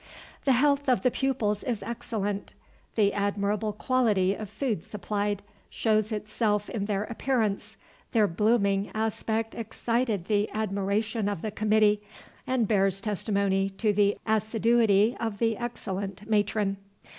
"The 0.45 0.53
health 0.53 0.89
of 0.89 1.03
the 1.03 1.11
pupils 1.11 1.63
is 1.63 1.83
excellent; 1.83 2.55
the 2.95 3.13
admirable 3.13 3.71
quality 3.71 4.33
of 4.33 4.49
food 4.49 4.83
supplied 4.83 5.43
shows 5.69 6.11
itself 6.11 6.71
in 6.71 6.85
their 6.85 7.03
appearance; 7.03 7.77
their 8.11 8.27
blooming 8.27 8.89
aspect 8.95 9.53
excited 9.53 10.25
the 10.25 10.49
admiration 10.55 11.29
of 11.29 11.43
the 11.43 11.51
Committee, 11.51 12.01
and 12.47 12.67
bears 12.67 12.99
testimony 12.99 13.69
to 13.69 13.93
the 13.93 14.17
assiduity 14.25 15.15
of 15.19 15.37
the 15.37 15.55
excellent 15.55 16.27
Matron. 16.27 16.77